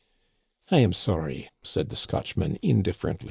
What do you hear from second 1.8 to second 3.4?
the Scotchman indifferently.